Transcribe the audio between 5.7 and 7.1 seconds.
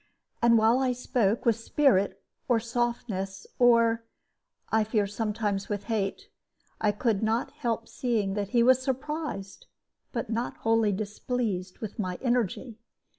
hate, I